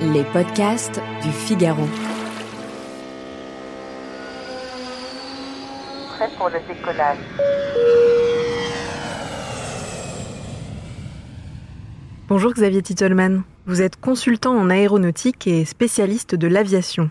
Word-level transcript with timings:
Les 0.00 0.24
podcasts 0.24 1.00
du 1.22 1.30
Figaro. 1.30 1.86
Prêt 6.16 6.28
pour 6.36 6.48
le 6.48 6.58
décollage. 6.68 7.18
Bonjour 12.28 12.52
Xavier 12.52 12.82
Titelman. 12.82 13.42
Vous 13.66 13.82
êtes 13.82 14.00
consultant 14.00 14.56
en 14.56 14.70
aéronautique 14.70 15.46
et 15.46 15.64
spécialiste 15.64 16.34
de 16.34 16.46
l'aviation. 16.46 17.10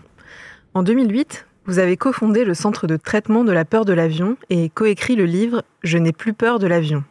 En 0.74 0.82
2008, 0.82 1.46
vous 1.66 1.78
avez 1.78 1.96
cofondé 1.96 2.44
le 2.44 2.54
Centre 2.54 2.86
de 2.86 2.96
traitement 2.96 3.44
de 3.44 3.52
la 3.52 3.64
peur 3.64 3.84
de 3.84 3.92
l'avion 3.92 4.36
et 4.50 4.68
coécrit 4.68 5.16
le 5.16 5.24
livre 5.24 5.62
Je 5.82 5.98
n'ai 5.98 6.12
plus 6.12 6.32
peur 6.32 6.58
de 6.58 6.66
l'avion. 6.66 7.04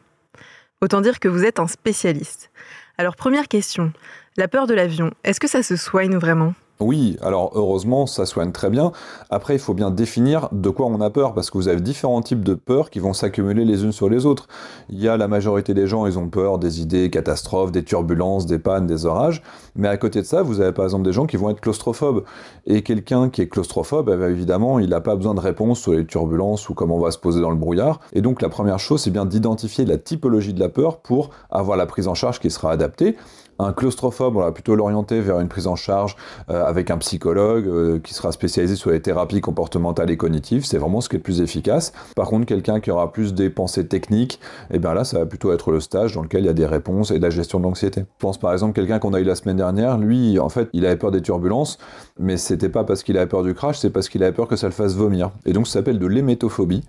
Autant 0.82 1.02
dire 1.02 1.20
que 1.20 1.27
vous 1.27 1.44
êtes 1.44 1.59
un 1.59 1.68
spécialiste. 1.68 2.52
Alors 2.98 3.16
première 3.16 3.48
question, 3.48 3.94
la 4.38 4.48
peur 4.48 4.68
de 4.68 4.73
l'avion, 4.73 5.12
est-ce 5.23 5.40
que 5.40 5.48
ça 5.48 5.63
se 5.63 5.76
soigne 5.76 6.18
vraiment? 6.18 6.54
Oui, 6.79 7.18
alors 7.21 7.52
heureusement, 7.54 8.07
ça 8.07 8.26
soigne 8.26 8.52
très 8.52 8.70
bien. 8.70 8.91
Après, 9.29 9.55
il 9.55 9.60
faut 9.60 9.76
bien 9.76 9.91
définir 9.91 10.49
de 10.52 10.70
quoi 10.70 10.88
on 10.88 10.99
a 11.02 11.10
peur, 11.12 11.34
parce 11.34 11.52
que 11.52 11.57
vous 11.57 11.68
avez 11.68 11.79
différents 11.79 12.21
types 12.21 12.43
de 12.43 12.55
peurs 12.55 12.90
qui 12.90 12.99
vont 12.99 13.13
s'accumuler 13.13 13.63
les 13.63 13.84
unes 13.84 13.91
sur 13.91 14.10
les 14.10 14.26
autres. 14.26 14.48
Il 14.90 14.99
y 14.99 15.07
a 15.07 15.16
la 15.16 15.27
majorité 15.27 15.74
des 15.74 15.85
gens, 15.85 16.07
ils 16.07 16.18
ont 16.18 16.29
peur 16.29 16.57
des 16.57 16.82
idées 16.82 17.10
catastrophes, 17.12 17.71
des 17.71 17.84
turbulences, 17.84 18.48
des 18.48 18.57
pannes, 18.57 18.88
des 18.88 19.05
orages. 19.05 19.44
Mais 19.76 19.88
à 19.88 19.98
côté 19.98 20.21
de 20.21 20.26
ça, 20.26 20.41
vous 20.41 20.62
avez 20.62 20.71
par 20.71 20.84
exemple 20.84 21.04
des 21.04 21.13
gens 21.13 21.27
qui 21.27 21.38
vont 21.38 21.51
être 21.51 21.62
claustrophobes. 21.62 22.24
Et 22.66 22.82
quelqu'un 22.82 23.29
qui 23.29 23.41
est 23.41 23.48
claustrophobe, 23.48 24.10
eh 24.12 24.18
bien, 24.18 24.27
évidemment, 24.27 24.79
il 24.79 24.90
n'a 24.90 25.01
pas 25.01 25.16
besoin 25.16 25.35
de 25.35 25.40
réponse 25.40 25.79
sur 25.79 25.94
les 25.94 26.05
turbulences 26.05 26.68
ou 26.70 26.74
comment 26.74 26.96
on 26.96 27.01
va 27.01 27.12
se 27.12 27.20
poser 27.20 27.40
dans 27.40 27.51
le 27.51 27.55
brouillard. 27.55 27.99
Et 28.13 28.21
donc 28.21 28.41
la 28.41 28.49
première 28.49 28.79
chose, 28.79 29.01
c'est 29.01 29.12
bien 29.12 29.26
d'identifier 29.26 29.85
la 29.85 29.98
typologie 29.98 30.54
de 30.54 30.60
la 30.60 30.70
peur 30.70 30.98
pour 30.98 31.29
avoir 31.51 31.77
la 31.77 31.85
prise 31.85 32.07
en 32.07 32.16
charge 32.16 32.40
qui 32.40 32.49
sera 32.49 32.71
adaptée. 32.71 33.16
Un 33.59 33.71
claustrophobe, 33.71 34.35
on 34.35 34.40
va 34.40 34.51
plutôt 34.51 34.76
l'orienter 34.76 35.21
vers 35.21 35.40
une 35.40 35.48
prise 35.48 35.68
en 35.68 35.76
charge 35.76 36.15
euh, 36.49 36.65
avec 36.65 36.90
un 36.90 36.98
psychologue 36.98 37.68
euh, 37.68 37.99
qui 37.99 38.13
sera 38.13 38.32
spécialisé 38.32 38.76
sur 38.76 38.90
les 38.90 39.01
thérapies 39.01 39.41
comportementales 39.41 40.10
et 40.10 40.18
cognitives. 40.18 40.65
C'est 40.65 40.77
vraiment 40.77 41.01
ce 41.01 41.10
qui 41.10 41.15
est 41.15 41.20
le 41.20 41.23
plus 41.23 41.41
efficace. 41.41 41.93
Par 42.15 42.27
contre, 42.27 42.45
quelqu'un 42.45 42.79
qui 42.79 42.90
aura 42.90 43.12
plus 43.12 43.34
des 43.34 43.49
pensées 43.49 43.87
techniques, 43.87 44.40
et 44.71 44.76
eh 44.76 44.79
bien 44.79 44.93
là, 44.93 45.04
ça 45.04 45.20
va 45.20 45.26
plutôt 45.26 45.54
être 45.54 45.71
le 45.71 45.79
stage 45.79 46.15
dans 46.15 46.23
lequel 46.23 46.43
il 46.43 46.48
y 46.48 46.49
a 46.49 46.54
des 46.54 46.65
réponses 46.65 47.12
et 47.12 47.20
de 47.20 47.23
la 47.23 47.29
gestion 47.29 47.60
de 47.60 47.65
l'anxiété. 47.65 48.01
Je 48.01 48.05
pense 48.20 48.40
par 48.40 48.54
exemple 48.54 48.73
quelqu'un 48.73 48.99
qu'on 48.99 49.13
a 49.13 49.20
eu 49.20 49.23
la 49.23 49.35
semaine 49.35 49.57
dernière, 49.57 49.98
lui, 49.98 50.40
en 50.40 50.49
fait, 50.49 50.70
il 50.73 50.85
avait 50.85 50.98
peur 50.98 51.12
des 51.12 51.21
turbulences, 51.21 51.77
mais 52.20 52.38
c'était 52.38 52.70
pas 52.70 52.84
parce 52.84 53.04
qu'il 53.04 53.17
avait 53.17 53.27
peur 53.27 53.43
du 53.43 53.54
crash, 53.54 53.77
c'est 53.79 53.91
parce 53.91 54.10
qu'il 54.10 54.23
avait 54.23 54.34
peur 54.34 54.48
que 54.48 54.55
ça 54.55 54.67
le 54.67 54.73
fasse 54.73 54.95
vomir. 54.95 55.32
Et 55.45 55.54
donc, 55.54 55.67
ça 55.67 55.73
s'appelle 55.73 55.99
de 55.99 56.07
l'hémétophobie. 56.07 56.84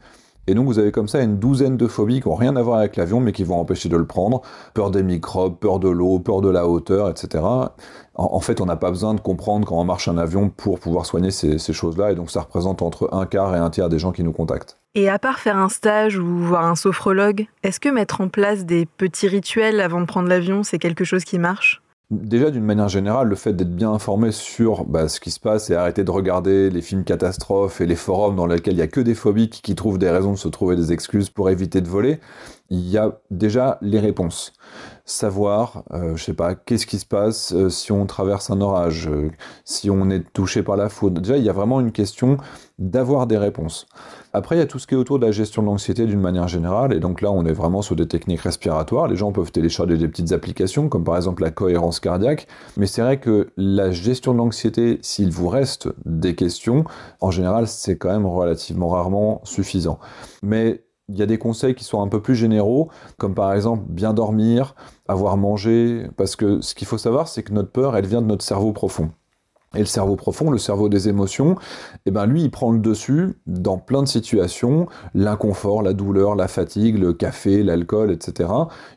Et 0.47 0.55
donc 0.55 0.67
vous 0.67 0.79
avez 0.79 0.93
comme 0.93 1.09
ça 1.09 1.23
une 1.23 1.39
douzaine 1.39 1.77
de 1.77 1.87
phobies 1.87 2.21
qui 2.21 2.29
n'ont 2.29 2.35
rien 2.35 2.57
à 2.57 2.63
voir 2.63 2.79
avec 2.79 2.97
l'avion, 2.97 3.21
mais 3.21 3.33
qui 3.33 3.45
vont 3.45 3.59
empêcher 3.59 3.89
de 3.89 3.97
le 3.97 4.07
prendre. 4.07 4.43
Peur 4.75 4.91
des 4.91 5.03
microbes, 5.03 5.59
peur 5.59 5.79
de 5.79 5.89
l'eau, 5.89 6.19
peur 6.19 6.41
de 6.41 6.51
la 6.51 6.69
hauteur, 6.69 7.09
etc. 7.09 7.45
En, 8.15 8.41
fait, 8.41 8.61
on 8.61 8.67
n'a 8.67 8.77
pas 8.77 8.91
besoin 8.91 9.15
de 9.15 9.21
comprendre 9.21 9.73
on 9.73 9.85
marche 9.85 10.07
un 10.09 10.19
avion 10.19 10.51
pour 10.51 10.79
pouvoir 10.79 11.07
soigner 11.07 11.31
ces, 11.31 11.59
ces 11.59 11.73
choses-là. 11.73 12.13
Et 12.13 12.15
donc 12.15 12.31
ça 12.31 12.43
représente 12.43 12.83
entre 12.83 13.09
un 13.13 13.27
quart 13.27 13.55
et 13.57 13.59
un 13.59 13.71
tiers 13.71 13.89
des 13.89 13.99
gens 13.99 14.13
qui 14.13 14.23
nous 14.23 14.33
contactent. 14.33 14.77
Et 14.95 15.09
à 15.09 15.19
part 15.19 15.41
faire 15.41 15.57
un 15.57 15.69
stage 15.69 16.19
ou 16.19 16.25
voir 16.25 16.65
un 16.67 16.77
sophrologue, 16.77 17.47
est-ce 17.65 17.81
que 17.81 17.89
mettre 17.89 18.21
en 18.21 18.29
place 18.29 18.65
des 18.65 18.87
petits 18.87 19.27
rituels 19.27 19.81
avant 19.81 20.01
de 20.01 20.07
prendre 20.07 20.29
l'avion, 20.29 20.63
c'est 20.63 20.79
quelque 20.79 21.05
chose 21.05 21.25
qui 21.25 21.39
marche? 21.39 21.84
Déjà, 22.23 22.51
d'une 22.51 22.65
manière 22.65 22.89
générale, 22.89 23.29
le 23.29 23.35
fait 23.35 23.53
d'être 23.53 23.75
bien 23.75 23.93
informé 23.93 24.31
sur 24.31 24.85
bah, 24.85 25.09
ce 25.09 25.21
qui 25.21 25.31
se 25.31 25.41
passe 25.41 25.71
et 25.71 25.75
arrêter 25.75 26.05
de 26.05 26.11
regarder 26.11 26.71
les 26.71 26.81
films 26.81 27.05
catastrophes 27.05 27.81
et 27.81 27.87
les 27.87 27.97
forums 27.97 28.37
dans 28.37 28.47
lesquels 28.47 28.75
il 28.75 28.77
n'y 28.77 28.83
a 28.83 28.87
que 28.87 29.01
des 29.01 29.15
phobiques 29.15 29.61
qui 29.63 29.75
trouvent 29.75 29.99
des 29.99 30.11
raisons 30.11 30.33
de 30.33 30.39
se 30.39 30.49
trouver 30.49 30.77
des 30.77 30.93
excuses 30.93 31.31
pour 31.31 31.51
éviter 31.51 31.81
de 31.81 31.89
voler, 31.89 32.21
il 32.71 32.89
y 32.89 32.99
a 32.99 33.19
déjà 33.31 33.79
les 33.83 34.01
réponses. 34.01 34.53
Savoir, 35.05 35.85
euh, 35.93 36.17
je 36.17 36.25
sais 36.25 36.35
pas, 36.35 36.55
qu'est-ce 36.55 36.87
qui 36.87 36.99
se 36.99 37.07
passe 37.07 37.53
euh, 37.53 37.69
si 37.69 37.93
on 37.93 38.07
traverse 38.07 38.51
un 38.51 38.61
orage, 38.61 39.09
euh, 39.09 39.31
si 39.65 39.91
on 39.91 40.09
est 40.11 40.25
touché 40.33 40.63
par 40.63 40.77
la 40.77 40.89
foudre. 40.89 41.21
Déjà, 41.21 41.37
il 41.37 41.45
y 41.45 41.51
a 41.51 41.53
vraiment 41.53 41.81
une 41.81 41.93
question 41.93 42.39
d'avoir 42.79 43.27
des 43.27 43.39
réponses. 43.39 43.87
Après, 44.37 44.57
il 44.57 44.59
y 44.59 44.63
a 44.63 44.67
tout 44.67 44.81
ce 44.81 44.89
qui 44.89 44.95
est 44.95 44.97
autour 44.97 45.21
de 45.21 45.27
la 45.27 45.31
gestion 45.31 45.63
de 45.63 45.69
l'anxiété 45.69 46.07
d'une 46.07 46.21
manière 46.21 46.49
générale, 46.49 46.93
et 46.93 46.99
donc 46.99 47.23
là, 47.23 47.31
on 47.31 47.47
est 47.47 47.53
vraiment 47.53 47.83
sur 47.83 47.95
des 47.95 48.09
techniques 48.09 48.41
respiratoires. 48.41 49.07
Les 49.07 49.15
gens 49.15 49.31
peuvent 49.31 49.53
télécharger 49.53 49.97
des 49.97 50.09
petites 50.09 50.33
applications, 50.33 50.89
comme 50.89 51.05
par 51.05 51.15
exemple 51.15 51.45
la 51.45 51.53
cohérence 51.53 52.01
cardiaque, 52.01 52.49
mais 52.77 52.87
c'est 52.89 53.01
vrai 53.01 53.21
que 53.21 53.53
la 53.57 53.93
gestion 53.93 54.33
de 54.33 54.39
l'anxiété, 54.39 54.99
s'il 55.03 55.31
vous 55.31 55.49
reste 55.49 55.89
des 56.05 56.35
questions, 56.35 56.83
en 57.21 57.31
général, 57.31 57.69
c'est 57.69 57.97
quand 57.97 58.11
même 58.11 58.27
relativement 58.27 58.89
rarement 58.89 59.41
suffisant. 59.45 60.01
Mais 60.43 60.85
il 61.09 61.17
y 61.17 61.23
a 61.23 61.27
des 61.27 61.39
conseils 61.39 61.77
qui 61.77 61.85
sont 61.85 62.03
un 62.03 62.09
peu 62.09 62.21
plus 62.21 62.35
généraux, 62.35 62.91
comme 63.19 63.37
par 63.37 63.53
exemple 63.53 63.85
bien 63.89 64.15
dormir, 64.15 64.75
avoir 65.07 65.37
mangé, 65.37 66.09
parce 66.17 66.35
que 66.35 66.61
ce 66.61 66.75
qu'il 66.75 66.89
faut 66.89 66.99
savoir, 66.99 67.29
c'est 67.29 67.45
que 67.45 67.53
notre 67.53 67.71
peur, 67.71 67.97
elle 67.97 68.07
vient 68.07 68.21
de 68.21 68.27
notre 68.27 68.45
cerveau 68.45 68.73
profond. 68.73 69.13
Et 69.75 69.81
le 69.81 69.87
cerveau 69.87 70.17
profond, 70.17 70.51
le 70.51 70.59
cerveau 70.59 70.89
des 70.89 71.09
émotions, 71.09 71.57
eh 72.07 72.11
ben 72.11 72.27
lui, 72.27 72.43
il 72.43 72.51
prend 72.51 72.71
le 72.71 72.79
dessus 72.79 73.35
dans 73.47 73.79
plein 73.79 74.03
de 74.03 74.09
situations, 74.09 74.87
l'inconfort, 75.15 75.83
la 75.83 75.93
douleur, 75.93 76.35
la 76.35 76.49
fatigue, 76.49 76.99
le 76.99 77.13
café, 77.13 77.63
l'alcool, 77.63 78.11
etc. 78.11 78.51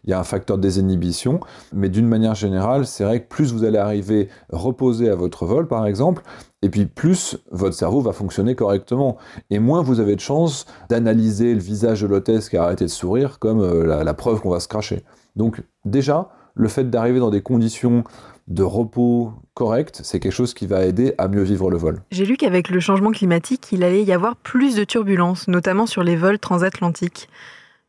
Il 0.04 0.10
y 0.10 0.14
a 0.14 0.20
un 0.20 0.24
facteur 0.24 0.58
de 0.58 0.62
désinhibition, 0.64 1.40
mais 1.74 1.90
d'une 1.90 2.08
manière 2.08 2.36
générale, 2.36 2.86
c'est 2.86 3.04
vrai 3.04 3.22
que 3.22 3.28
plus 3.28 3.54
vous 3.54 3.64
allez 3.64 3.78
arriver 3.78 4.30
reposé 4.50 5.10
à 5.10 5.16
votre 5.16 5.46
vol, 5.46 5.68
par 5.68 5.86
exemple, 5.86 6.24
et 6.62 6.70
puis 6.70 6.86
plus 6.86 7.38
votre 7.52 7.76
cerveau 7.76 8.02
va 8.02 8.14
fonctionner 8.14 8.56
correctement. 8.56 9.18
Et 9.50 9.60
moins 9.60 9.82
vous 9.82 10.00
avez 10.00 10.16
de 10.16 10.22
chances 10.22 10.66
d'analyser 10.90 11.54
le 11.54 11.60
visage 11.60 12.02
de 12.02 12.08
l'hôtesse 12.08 12.50
qui 12.50 12.58
a 12.58 12.64
arrêté 12.64 12.86
de 12.86 12.90
sourire 12.90 13.40
comme 13.40 13.62
euh, 13.62 14.04
la 14.04 14.14
preuve 14.14 14.42
qu'on 14.42 14.50
va 14.50 14.60
se 14.60 14.68
cracher. 14.68 15.04
Donc 15.36 15.62
déjà, 15.86 16.30
le 16.56 16.68
fait 16.68 16.90
d'arriver 16.90 17.20
dans 17.20 17.30
des 17.30 17.42
conditions 17.42 18.04
de 18.48 18.64
repos 18.64 19.34
correct, 19.54 20.02
c'est 20.04 20.20
quelque 20.20 20.32
chose 20.32 20.54
qui 20.54 20.68
va 20.68 20.86
aider 20.86 21.14
à 21.18 21.28
mieux 21.28 21.44
vivre 21.44 21.70
le 21.70 21.78
vol. 21.78 22.02
J'ai 22.12 22.26
lu 22.26 22.38
qu'avec 22.38 22.70
le 22.70 22.80
changement 22.80 23.12
climatique, 23.12 23.68
il 23.72 23.84
allait 23.84 24.04
y 24.04 24.14
avoir 24.14 24.36
plus 24.36 24.76
de 24.76 24.84
turbulences, 24.84 25.48
notamment 25.48 25.86
sur 25.86 26.04
les 26.04 26.16
vols 26.16 26.40
transatlantiques. 26.40 27.28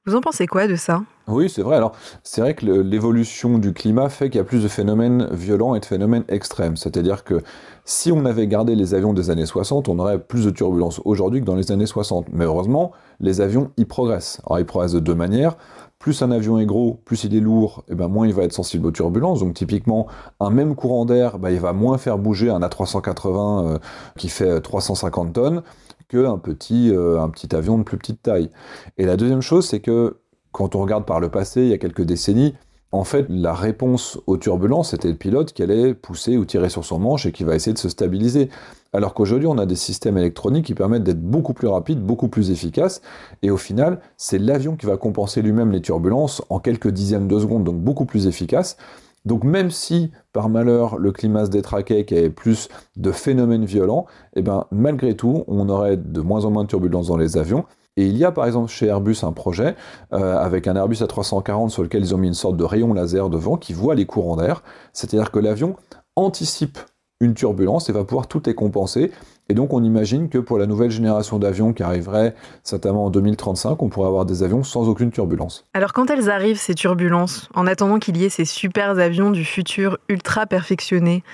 Vous 0.07 0.17
en 0.17 0.23
pensez 0.23 0.47
quoi 0.47 0.67
de 0.67 0.75
ça? 0.75 1.03
Oui, 1.27 1.51
c'est 1.51 1.61
vrai. 1.61 1.77
Alors, 1.77 1.93
c'est 2.23 2.41
vrai 2.41 2.55
que 2.55 2.65
l'évolution 2.65 3.59
du 3.59 3.75
climat 3.75 4.09
fait 4.09 4.31
qu'il 4.31 4.39
y 4.39 4.41
a 4.41 4.45
plus 4.45 4.63
de 4.63 4.69
phénomènes 4.69 5.29
violents 5.33 5.75
et 5.75 5.81
de 5.81 5.85
phénomènes 5.85 6.25
extrêmes. 6.29 6.79
C'est-à-dire 6.79 7.25
que 7.25 7.43
si 7.85 8.11
on 8.11 8.25
avait 8.25 8.47
gardé 8.47 8.75
les 8.75 8.95
avions 8.95 9.13
des 9.13 9.29
années 9.29 9.45
60, 9.45 9.89
on 9.89 9.99
aurait 9.99 10.19
plus 10.19 10.47
de 10.47 10.51
turbulences 10.51 11.03
aujourd'hui 11.05 11.41
que 11.41 11.45
dans 11.45 11.57
les 11.57 11.71
années 11.73 11.85
60. 11.85 12.29
Mais 12.33 12.47
heureusement, 12.47 12.93
les 13.21 13.43
avions 13.43 13.71
y 13.77 13.85
progressent. 13.85 14.41
Alors, 14.47 14.59
ils 14.61 14.65
progressent 14.65 14.95
de 14.95 15.01
deux 15.01 15.15
manières 15.15 15.59
plus 15.99 16.23
un 16.23 16.31
avion 16.31 16.59
est 16.59 16.67
gros, 16.67 17.01
plus 17.05 17.25
il 17.25 17.35
est 17.35 17.41
lourd, 17.41 17.85
et 17.89 17.95
ben 17.95 18.09
moins 18.09 18.27
il 18.27 18.35
va 18.35 18.45
être 18.45 18.53
sensible 18.53 18.87
aux 18.87 18.93
turbulences. 18.93 19.41
Donc 19.41 19.55
typiquement, 19.55 20.07
un 20.41 20.51
même 20.51 20.75
courant 20.75 21.05
d'air, 21.05 21.39
ben, 21.39 21.51
il 21.51 21.61
va 21.61 21.73
moins 21.73 21.99
faire 21.99 22.19
bouger 22.19 22.51
un 22.51 22.61
A380 22.61 23.67
euh, 23.67 23.79
qui 24.17 24.29
fait 24.29 24.61
350 24.61 25.33
tonnes 25.33 25.63
qu'un 26.09 26.39
petit, 26.39 26.91
euh, 26.93 27.27
petit 27.29 27.55
avion 27.55 27.79
de 27.79 27.83
plus 27.83 27.99
petite 27.99 28.23
taille. 28.23 28.51
Et 28.97 29.05
la 29.05 29.17
deuxième 29.17 29.43
chose, 29.43 29.67
c'est 29.67 29.81
que 29.81 30.19
quand 30.53 30.75
on 30.75 30.81
regarde 30.81 31.05
par 31.05 31.21
le 31.21 31.29
passé, 31.29 31.63
il 31.63 31.69
y 31.69 31.75
a 31.75 31.79
quelques 31.79 32.03
décennies, 32.03 32.55
en 32.91 33.05
fait, 33.05 33.27
la 33.29 33.53
réponse 33.53 34.19
aux 34.27 34.39
turbulences, 34.39 34.91
c'était 34.91 35.09
le 35.09 35.17
pilote 35.17 35.53
qui 35.53 35.63
allait 35.63 35.93
pousser 35.93 36.39
ou 36.39 36.47
tirer 36.47 36.71
sur 36.71 36.87
son 36.87 36.99
manche 36.99 37.27
et 37.27 37.33
qui 37.33 37.45
va 37.45 37.55
essayer 37.55 37.75
de 37.75 37.79
se 37.79 37.91
stabiliser. 37.91 38.49
Alors 38.93 39.13
qu'aujourd'hui, 39.13 39.47
on 39.47 39.59
a 39.59 39.67
des 39.67 39.77
systèmes 39.77 40.17
électroniques 40.17 40.67
qui 40.67 40.75
permettent 40.75 41.05
d'être 41.05 41.23
beaucoup 41.23 41.53
plus 41.53 41.69
rapides, 41.69 42.01
beaucoup 42.01 42.29
plus 42.29 42.51
efficaces. 42.51 43.03
Et 43.43 43.51
au 43.51 43.59
final, 43.59 44.01
c'est 44.17 44.39
l'avion 44.39 44.77
qui 44.77 44.87
va 44.87 44.97
compenser 44.97 45.43
lui-même 45.43 45.71
les 45.71 45.83
turbulences 45.83 46.43
en 46.49 46.59
quelques 46.59 46.89
dixièmes 46.89 47.29
de 47.29 47.39
seconde, 47.39 47.65
donc 47.65 47.77
beaucoup 47.77 48.07
plus 48.07 48.27
efficace. 48.27 48.77
Donc 49.25 49.45
même 49.45 49.71
si, 49.71 50.11
par 50.33 50.49
malheur, 50.49 50.99
le 50.99 51.13
climat 51.13 51.45
se 51.45 51.51
détraquait, 51.51 52.07
qu'il 52.07 52.17
y 52.17 52.21
avait 52.21 52.31
plus 52.31 52.69
de 52.97 53.13
phénomènes 53.13 53.67
violents, 53.67 54.07
eh 54.35 54.43
ben, 54.43 54.67
malgré 54.71 55.15
tout, 55.15 55.45
on 55.49 55.69
aurait 55.69 55.99
de 55.99 56.21
moins 56.23 56.47
en 56.47 56.51
moins 56.51 56.65
de 56.65 56.69
turbulences 56.69 57.09
dans 57.09 57.17
les 57.19 57.37
avions. 57.37 57.65
Et 57.99 58.07
il 58.07 58.17
y 58.17 58.25
a 58.25 58.31
par 58.31 58.47
exemple 58.47 58.71
chez 58.71 58.87
Airbus 58.87 59.19
un 59.23 59.33
projet 59.33 59.75
euh, 60.13 60.39
avec 60.39 60.69
un 60.69 60.77
Airbus 60.77 60.99
A340 61.03 61.71
sur 61.71 61.83
lequel 61.83 62.03
ils 62.03 62.15
ont 62.15 62.19
mis 62.19 62.29
une 62.29 62.35
sorte 62.35 62.57
de 62.57 62.63
rayon 62.63 62.95
laser 62.95 63.29
devant 63.29 63.57
qui 63.57 63.73
voit 63.73 63.97
les 63.97 64.07
courants 64.07 64.37
d'air. 64.37 64.63
C'est-à-dire 64.93 65.33
que 65.33 65.41
l'avion 65.41 65.75
anticipe 66.15 66.79
une 67.21 67.35
turbulence 67.35 67.89
et 67.89 67.93
va 67.93 68.05
pouvoir 68.05 68.29
tout 68.29 68.43
les 68.47 68.55
compenser. 68.55 69.11
Et 69.49 69.55
donc 69.55 69.73
on 69.73 69.83
imagine 69.83 70.29
que 70.29 70.39
pour 70.39 70.59
la 70.59 70.67
nouvelle 70.67 70.91
génération 70.91 71.39
d'avions 71.39 71.73
qui 71.73 71.83
arriverait 71.83 72.35
certainement 72.63 73.07
en 73.07 73.11
2035, 73.11 73.83
on 73.83 73.89
pourrait 73.89 74.07
avoir 74.07 74.25
des 74.25 74.45
avions 74.45 74.63
sans 74.63 74.89
aucune 74.89 75.11
turbulence. 75.11 75.65
Alors 75.75 75.93
quand 75.93 76.11
elles 76.11 76.31
arrivent, 76.31 76.61
ces 76.61 76.75
turbulences, 76.75 77.49
en 77.55 77.67
attendant 77.67 77.99
qu'il 77.99 78.17
y 78.17 78.25
ait 78.25 78.29
ces 78.29 78.45
super 78.45 78.91
avions 78.99 79.33
du 79.33 79.45
futur 79.45 79.99
ultra 80.09 80.47
perfectionnés, 80.47 81.25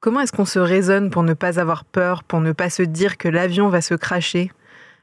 comment 0.00 0.20
est-ce 0.20 0.32
qu'on 0.32 0.46
se 0.46 0.58
raisonne 0.58 1.10
pour 1.10 1.22
ne 1.22 1.34
pas 1.34 1.60
avoir 1.60 1.84
peur, 1.84 2.24
pour 2.24 2.40
ne 2.40 2.52
pas 2.52 2.70
se 2.70 2.82
dire 2.82 3.18
que 3.18 3.28
l'avion 3.28 3.68
va 3.68 3.82
se 3.82 3.94
cracher? 3.94 4.50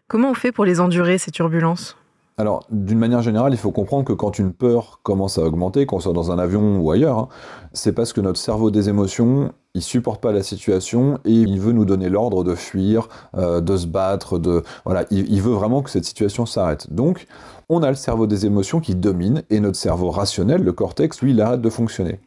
Comment 0.07 0.31
on 0.31 0.35
fait 0.35 0.51
pour 0.51 0.65
les 0.65 0.79
endurer, 0.79 1.19
ces 1.19 1.31
turbulences? 1.31 1.97
Alors, 2.38 2.66
d'une 2.72 2.98
manière 2.98 3.22
générale, 3.22 3.54
il 3.54 3.57
faut 3.57 3.72
comprendre 3.72 4.06
que 4.06 4.13
quand 4.13 4.39
une 4.39 4.54
peur 4.54 5.01
commence 5.04 5.38
à 5.38 5.44
augmenter, 5.44 5.86
qu'on 5.86 6.00
soit 6.00 6.13
dans 6.13 6.31
un 6.31 6.39
avion 6.39 6.80
ou 6.80 6.89
ailleurs, 6.89 7.19
hein, 7.19 7.28
c'est 7.74 7.92
parce 7.92 8.13
que 8.13 8.22
notre 8.22 8.39
cerveau 8.39 8.72
des 8.72 8.89
émotions, 8.89 9.51
il 9.75 9.81
supporte 9.81 10.22
pas 10.22 10.31
la 10.31 10.42
situation 10.42 11.19
et 11.25 11.31
il 11.31 11.60
veut 11.60 11.74
nous 11.74 11.86
donner 11.86 12.10
l'ordre 12.10 12.44
de 12.44 12.56
fuir, 12.56 13.10
euh, 13.38 13.62
de 13.62 13.78
se 13.78 13.86
battre, 13.86 14.39
de 14.39 14.63
voilà, 14.86 15.06
il, 15.12 15.42
veut 15.42 15.51
vraiment 15.51 15.81
que 15.81 15.89
cette 15.89 16.06
situation 16.06 16.45
s'arrête. 16.45 16.92
Donc, 16.92 17.28
on 17.69 17.83
a 17.83 17.89
le 17.89 17.95
cerveau 17.95 18.28
des 18.28 18.45
émotions 18.45 18.80
qui 18.80 18.95
domine 18.95 19.44
et 19.50 19.60
notre 19.60 19.78
cerveau 19.78 20.10
rationnel, 20.10 20.63
le 20.63 20.74
cortex, 20.74 21.22
lui, 21.22 21.31
il 21.31 21.42
arrête 21.42 21.62
de 21.62 21.69
fonctionner. 21.69 22.19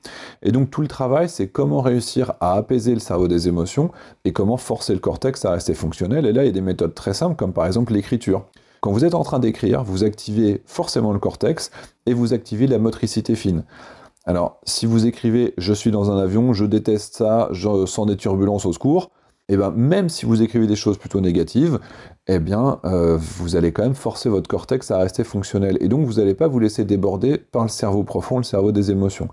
Et 0.43 0.53
donc 0.53 0.71
tout 0.71 0.81
le 0.81 0.89
travail, 0.89 1.29
c'est 1.29 1.49
comment 1.49 1.81
réussir 1.81 2.35
à 2.41 2.53
apaiser 2.55 2.95
le 2.95 3.01
cerveau 3.01 3.27
des 3.27 3.49
émotions 3.49 3.91
et 4.25 4.33
comment 4.33 4.57
forcer 4.59 4.93
le 4.93 5.01
cortex 5.01 5.45
à 5.45 5.51
rester 5.51 5.75
fonctionnel. 5.75 6.25
Et 6.25 6.33
là, 6.33 6.45
il 6.45 6.47
y 6.47 6.51
a 6.51 6.53
des 6.53 6.61
méthodes 6.61 6.95
très 6.95 7.15
simples, 7.15 7.37
comme 7.37 7.53
par 7.53 7.67
exemple 7.67 7.93
l'écriture. 7.93 8.45
Quand 8.85 8.93
vous 8.93 9.07
êtes 9.07 9.15
en 9.15 9.23
train 9.23 9.39
d'écrire, 9.39 9.83
vous 9.83 10.05
activez 10.05 10.61
forcément 10.67 11.15
le 11.15 11.19
cortex 11.19 11.71
et 12.05 12.13
vous 12.13 12.35
activez 12.35 12.67
la 12.67 12.79
motricité 12.79 13.35
fine. 13.35 13.65
Alors, 14.27 14.61
si 14.65 14.85
vous 14.85 15.07
écrivez 15.07 15.55
je 15.57 15.73
suis 15.73 15.91
dans 15.91 16.11
un 16.11 16.19
avion, 16.19 16.53
je 16.53 16.67
déteste 16.67 17.17
ça, 17.17 17.49
je 17.51 17.87
sens 17.87 18.07
des 18.07 18.19
turbulences 18.19 18.67
au 18.67 18.75
secours, 18.75 19.11
et 19.49 19.55
eh 19.55 19.57
ben 19.57 19.71
même 19.71 20.11
si 20.11 20.27
vous 20.27 20.43
écrivez 20.43 20.67
des 20.67 20.77
choses 20.77 20.99
plutôt 20.99 21.23
négatives, 21.23 21.79
eh 22.27 22.39
bien 22.39 22.79
euh, 22.85 23.17
vous 23.17 23.57
allez 23.57 23.73
quand 23.73 23.85
même 23.85 23.95
forcer 23.95 24.29
votre 24.29 24.49
cortex 24.49 24.91
à 24.91 24.99
rester 24.99 25.25
fonctionnel 25.25 25.79
et 25.81 25.89
donc 25.89 26.05
vous 26.05 26.21
n'allez 26.21 26.35
pas 26.35 26.47
vous 26.47 26.59
laisser 26.59 26.85
déborder 26.85 27.39
par 27.39 27.63
le 27.63 27.71
cerveau 27.71 28.03
profond, 28.03 28.37
le 28.37 28.45
cerveau 28.45 28.71
des 28.71 28.91
émotions. 28.91 29.29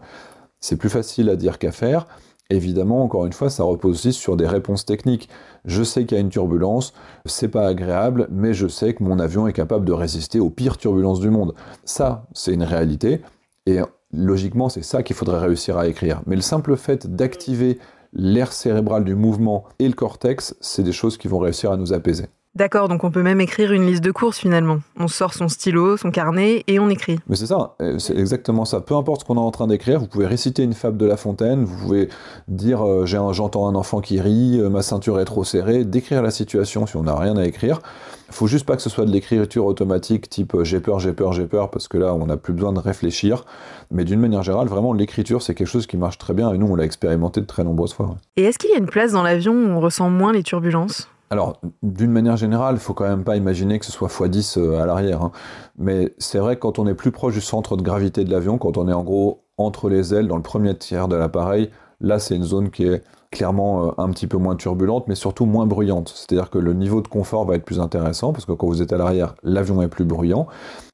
C'est 0.61 0.77
plus 0.77 0.89
facile 0.89 1.29
à 1.29 1.35
dire 1.35 1.59
qu'à 1.59 1.73
faire. 1.73 2.07
Évidemment, 2.51 3.01
encore 3.01 3.25
une 3.25 3.31
fois, 3.31 3.49
ça 3.49 3.63
repose 3.63 3.95
aussi 3.95 4.11
sur 4.11 4.35
des 4.35 4.45
réponses 4.45 4.85
techniques. 4.85 5.29
Je 5.63 5.83
sais 5.83 6.05
qu'il 6.05 6.17
y 6.17 6.19
a 6.19 6.21
une 6.21 6.29
turbulence, 6.29 6.93
c'est 7.25 7.47
pas 7.47 7.65
agréable, 7.65 8.27
mais 8.29 8.53
je 8.53 8.67
sais 8.67 8.93
que 8.93 9.03
mon 9.03 9.19
avion 9.19 9.47
est 9.47 9.53
capable 9.53 9.85
de 9.85 9.93
résister 9.93 10.41
aux 10.41 10.49
pires 10.49 10.77
turbulences 10.77 11.21
du 11.21 11.29
monde. 11.29 11.55
Ça, 11.85 12.27
c'est 12.33 12.53
une 12.53 12.63
réalité, 12.63 13.21
et 13.67 13.79
logiquement, 14.11 14.67
c'est 14.67 14.83
ça 14.83 15.01
qu'il 15.01 15.15
faudrait 15.15 15.39
réussir 15.39 15.77
à 15.77 15.87
écrire. 15.87 16.21
Mais 16.27 16.35
le 16.35 16.41
simple 16.41 16.75
fait 16.75 17.07
d'activer 17.07 17.79
l'air 18.11 18.51
cérébral 18.51 19.05
du 19.05 19.15
mouvement 19.15 19.63
et 19.79 19.87
le 19.87 19.93
cortex, 19.93 20.53
c'est 20.59 20.83
des 20.83 20.91
choses 20.91 21.17
qui 21.17 21.29
vont 21.29 21.39
réussir 21.39 21.71
à 21.71 21.77
nous 21.77 21.93
apaiser. 21.93 22.25
D'accord, 22.53 22.89
donc 22.89 23.05
on 23.05 23.11
peut 23.11 23.23
même 23.23 23.39
écrire 23.39 23.71
une 23.71 23.85
liste 23.85 24.03
de 24.03 24.11
courses 24.11 24.37
finalement. 24.37 24.79
On 24.99 25.07
sort 25.07 25.33
son 25.33 25.47
stylo, 25.47 25.95
son 25.95 26.11
carnet 26.11 26.65
et 26.67 26.79
on 26.79 26.89
écrit. 26.89 27.17
Mais 27.29 27.37
c'est 27.37 27.45
ça, 27.45 27.75
euh, 27.81 27.97
c'est 27.97 28.17
exactement 28.17 28.65
ça. 28.65 28.81
Peu 28.81 28.93
importe 28.93 29.21
ce 29.21 29.25
qu'on 29.25 29.37
est 29.37 29.39
en 29.39 29.51
train 29.51 29.67
d'écrire, 29.67 30.01
vous 30.01 30.07
pouvez 30.07 30.25
réciter 30.25 30.63
une 30.63 30.73
fable 30.73 30.97
de 30.97 31.05
La 31.05 31.15
Fontaine, 31.15 31.63
vous 31.63 31.77
pouvez 31.77 32.09
dire 32.49 32.85
euh, 32.85 33.05
j'entends 33.05 33.69
un 33.69 33.75
enfant 33.75 34.01
qui 34.01 34.19
rit, 34.19 34.59
euh, 34.59 34.69
ma 34.69 34.81
ceinture 34.81 35.21
est 35.21 35.25
trop 35.25 35.45
serrée, 35.45 35.85
décrire 35.85 36.21
la 36.21 36.29
situation 36.29 36.85
si 36.85 36.97
on 36.97 37.03
n'a 37.03 37.15
rien 37.15 37.37
à 37.37 37.45
écrire. 37.45 37.79
Il 38.27 38.33
faut 38.33 38.47
juste 38.47 38.65
pas 38.65 38.75
que 38.75 38.81
ce 38.81 38.89
soit 38.89 39.05
de 39.05 39.11
l'écriture 39.11 39.65
automatique 39.65 40.29
type 40.29 40.53
j'ai 40.63 40.81
peur, 40.81 40.99
j'ai 40.99 41.13
peur, 41.13 41.31
j'ai 41.31 41.45
peur, 41.45 41.71
parce 41.71 41.87
que 41.87 41.97
là 41.97 42.13
on 42.13 42.25
n'a 42.25 42.35
plus 42.35 42.51
besoin 42.51 42.73
de 42.73 42.79
réfléchir. 42.79 43.45
Mais 43.91 44.03
d'une 44.03 44.19
manière 44.19 44.43
générale, 44.43 44.67
vraiment 44.67 44.91
l'écriture 44.91 45.41
c'est 45.41 45.55
quelque 45.55 45.67
chose 45.67 45.87
qui 45.87 45.95
marche 45.95 46.17
très 46.17 46.33
bien 46.33 46.51
et 46.51 46.57
nous 46.57 46.67
on 46.67 46.75
l'a 46.75 46.83
expérimenté 46.83 47.39
de 47.39 47.45
très 47.45 47.63
nombreuses 47.63 47.93
fois. 47.93 48.17
Et 48.35 48.43
est-ce 48.43 48.59
qu'il 48.59 48.71
y 48.71 48.73
a 48.73 48.77
une 48.77 48.87
place 48.87 49.13
dans 49.13 49.23
l'avion 49.23 49.53
où 49.53 49.69
on 49.69 49.79
ressent 49.79 50.09
moins 50.09 50.33
les 50.33 50.43
turbulences? 50.43 51.07
Alors, 51.31 51.61
d'une 51.81 52.11
manière 52.11 52.35
générale, 52.35 52.75
il 52.75 52.81
faut 52.81 52.93
quand 52.93 53.07
même 53.07 53.23
pas 53.23 53.37
imaginer 53.37 53.79
que 53.79 53.85
ce 53.85 53.91
soit 53.93 54.09
x10 54.09 54.59
euh, 54.59 54.81
à 54.81 54.85
l'arrière. 54.85 55.21
Hein. 55.21 55.31
Mais 55.77 56.13
c'est 56.17 56.39
vrai 56.39 56.57
que 56.57 56.59
quand 56.59 56.77
on 56.77 56.85
est 56.87 56.93
plus 56.93 57.11
proche 57.11 57.35
du 57.35 57.39
centre 57.39 57.77
de 57.77 57.81
gravité 57.81 58.25
de 58.25 58.31
l'avion, 58.31 58.57
quand 58.57 58.77
on 58.77 58.89
est 58.89 58.93
en 58.93 59.03
gros 59.03 59.45
entre 59.57 59.87
les 59.87 60.13
ailes, 60.13 60.27
dans 60.27 60.35
le 60.35 60.41
premier 60.41 60.77
tiers 60.77 61.07
de 61.07 61.15
l'appareil, 61.15 61.69
là 62.01 62.19
c'est 62.19 62.35
une 62.35 62.43
zone 62.43 62.69
qui 62.69 62.83
est 62.83 63.01
clairement 63.31 63.87
euh, 63.87 63.91
un 63.97 64.09
petit 64.09 64.27
peu 64.27 64.37
moins 64.37 64.55
turbulente, 64.55 65.05
mais 65.07 65.15
surtout 65.15 65.45
moins 65.45 65.65
bruyante. 65.65 66.13
C'est-à-dire 66.15 66.49
que 66.49 66.59
le 66.59 66.73
niveau 66.73 67.01
de 67.01 67.07
confort 67.07 67.45
va 67.45 67.55
être 67.55 67.63
plus 67.63 67.79
intéressant, 67.79 68.33
parce 68.33 68.45
que 68.45 68.51
quand 68.51 68.67
vous 68.67 68.81
êtes 68.81 68.93
à 68.93 68.97
l'arrière, 68.97 69.35
l'avion 69.41 69.81
est 69.81 69.87
plus 69.87 70.05
bruyant. 70.05 70.47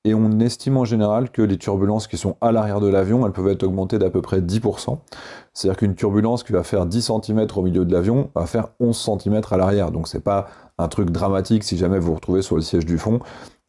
Et 0.06 0.14
on 0.14 0.40
estime 0.40 0.78
en 0.78 0.86
général 0.86 1.32
que 1.32 1.42
les 1.42 1.58
turbulences 1.58 2.08
qui 2.08 2.18
sont 2.18 2.38
à 2.40 2.52
l'arrière 2.52 2.80
de 2.80 2.88
l'avion, 2.88 3.26
elles 3.26 3.34
peuvent 3.34 3.50
être 3.50 3.64
augmentées 3.64 4.00
d'à 4.00 4.10
peu 4.10 4.22
près 4.22 4.40
10%. 4.40 5.00
C'est-à-dire 5.54 5.78
qu'une 5.78 5.96
turbulence 5.96 6.44
qui 6.44 6.54
va 6.54 6.64
faire 6.64 6.86
10 6.86 7.12
cm 7.24 7.48
au 7.56 7.62
milieu 7.64 7.84
de 7.84 7.92
l'avion 7.92 8.30
va 8.36 8.46
faire 8.46 8.70
11 8.80 8.96
cm 8.96 9.42
à 9.50 9.58
l'arrière. 9.58 9.92
Donc 9.92 10.08
c'est 10.08 10.24
pas 10.24 10.48
un 10.78 10.88
truc 10.88 11.10
dramatique 11.10 11.64
si 11.64 11.78
jamais 11.78 12.00
vous 12.00 12.08
vous 12.08 12.16
retrouvez 12.16 12.44
sur 12.44 12.56
le 12.56 12.62
siège 12.62 12.86
du 12.86 12.98
fond. 12.98 13.20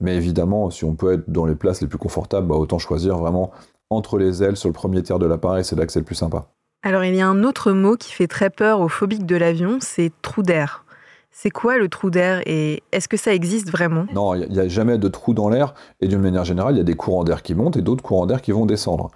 Mais 0.00 0.14
évidemment, 0.14 0.70
si 0.70 0.84
on 0.84 0.94
peut 0.94 1.14
être 1.14 1.28
dans 1.28 1.46
les 1.46 1.56
places 1.56 1.80
les 1.80 1.88
plus 1.88 1.98
confortables, 1.98 2.46
bah, 2.46 2.54
autant 2.54 2.78
choisir 2.78 3.16
vraiment 3.16 3.50
entre 3.90 4.18
les 4.18 4.42
ailes 4.42 4.56
sur 4.56 4.68
le 4.68 4.74
premier 4.74 5.02
tiers 5.02 5.18
de 5.18 5.26
l'appareil, 5.26 5.64
c'est 5.64 5.74
là 5.74 5.86
que 5.86 5.92
c'est 5.92 6.00
le 6.00 6.04
plus 6.04 6.14
sympa. 6.14 6.46
Alors 6.88 7.04
il 7.04 7.14
y 7.14 7.20
a 7.20 7.28
un 7.28 7.44
autre 7.44 7.72
mot 7.72 7.96
qui 7.96 8.14
fait 8.14 8.28
très 8.28 8.48
peur 8.48 8.80
aux 8.80 8.88
phobiques 8.88 9.26
de 9.26 9.36
l'avion, 9.36 9.76
c'est 9.78 10.10
trou 10.22 10.42
d'air. 10.42 10.86
C'est 11.30 11.50
quoi 11.50 11.76
le 11.76 11.90
trou 11.90 12.08
d'air 12.08 12.40
et 12.46 12.82
est-ce 12.92 13.08
que 13.08 13.18
ça 13.18 13.34
existe 13.34 13.70
vraiment? 13.70 14.06
Non, 14.14 14.34
il 14.34 14.48
n'y 14.48 14.58
a, 14.58 14.68
jamais 14.68 14.96
de 14.96 15.08
trou 15.08 15.34
dans 15.34 15.50
l'air 15.50 15.74
et 16.00 16.08
d'une 16.08 16.22
manière 16.22 16.46
générale, 16.46 16.76
il 16.76 16.78
y 16.78 16.80
a 16.80 16.84
des 16.84 16.94
courants 16.94 17.24
d'air 17.24 17.42
qui 17.42 17.54
montent 17.54 17.76
et 17.76 17.82
d'autres 17.82 18.02
courants 18.02 18.24
d'air 18.24 18.40
qui 18.40 18.52
vont 18.52 18.64
descendre. 18.64 19.10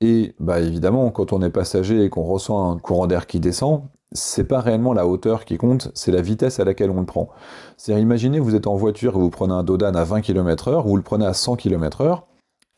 Et 0.00 0.34
bah 0.40 0.58
évidemment, 0.58 1.12
quand 1.12 1.32
on 1.32 1.42
est 1.42 1.50
passager 1.50 2.02
et 2.02 2.10
qu'on 2.10 2.24
ressent 2.24 2.72
un 2.72 2.76
courant 2.76 3.06
d'air 3.06 3.28
qui 3.28 3.38
descend, 3.38 3.84
c'est 4.10 4.42
pas 4.42 4.58
réellement 4.58 4.92
la 4.92 5.06
hauteur 5.06 5.44
qui 5.44 5.58
compte, 5.58 5.92
c'est 5.94 6.10
la 6.10 6.22
vitesse 6.22 6.58
à 6.58 6.64
laquelle 6.64 6.90
on 6.90 6.98
le 6.98 7.06
prend. 7.06 7.28
C'est-à-dire, 7.76 8.02
imaginez, 8.02 8.40
vous 8.40 8.56
êtes 8.56 8.66
en 8.66 8.74
voiture 8.74 9.14
et 9.14 9.18
vous 9.20 9.30
prenez 9.30 9.54
un 9.54 9.62
Dodan 9.62 9.94
à 9.94 10.02
20 10.02 10.22
km/h, 10.22 10.84
ou 10.84 10.88
vous 10.88 10.96
le 10.96 11.02
prenez 11.02 11.24
à 11.24 11.34
100 11.34 11.54
km/h, 11.54 12.22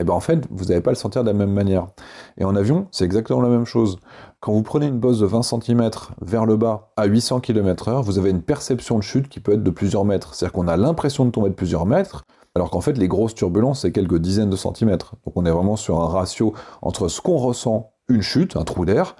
et 0.00 0.04
ben 0.04 0.14
en 0.14 0.20
fait, 0.20 0.46
vous 0.50 0.66
n'allez 0.66 0.80
pas 0.80 0.90
le 0.92 0.96
sentir 0.96 1.24
de 1.24 1.28
la 1.28 1.34
même 1.34 1.52
manière. 1.52 1.88
Et 2.36 2.44
en 2.44 2.54
avion, 2.54 2.86
c'est 2.92 3.04
exactement 3.04 3.40
la 3.40 3.48
même 3.48 3.64
chose. 3.64 3.98
Quand 4.40 4.52
vous 4.52 4.62
prenez 4.62 4.86
une 4.86 5.00
bosse 5.00 5.18
de 5.18 5.26
20 5.26 5.42
cm 5.42 5.90
vers 6.20 6.46
le 6.46 6.56
bas 6.56 6.92
à 6.96 7.06
800 7.06 7.40
km/h, 7.40 8.02
vous 8.02 8.18
avez 8.18 8.30
une 8.30 8.42
perception 8.42 8.96
de 8.96 9.02
chute 9.02 9.28
qui 9.28 9.40
peut 9.40 9.54
être 9.54 9.64
de 9.64 9.70
plusieurs 9.70 10.04
mètres. 10.04 10.34
C'est-à-dire 10.34 10.52
qu'on 10.52 10.68
a 10.68 10.76
l'impression 10.76 11.24
de 11.24 11.30
tomber 11.30 11.48
de 11.48 11.54
plusieurs 11.54 11.84
mètres, 11.84 12.24
alors 12.54 12.70
qu'en 12.70 12.80
fait, 12.80 12.96
les 12.96 13.08
grosses 13.08 13.34
turbulences, 13.34 13.80
c'est 13.80 13.92
quelques 13.92 14.18
dizaines 14.18 14.50
de 14.50 14.56
centimètres. 14.56 15.16
Donc 15.24 15.36
on 15.36 15.44
est 15.44 15.50
vraiment 15.50 15.76
sur 15.76 16.00
un 16.00 16.06
ratio 16.06 16.54
entre 16.80 17.08
ce 17.08 17.20
qu'on 17.20 17.36
ressent, 17.36 17.90
une 18.08 18.22
chute, 18.22 18.56
un 18.56 18.64
trou 18.64 18.84
d'air, 18.84 19.16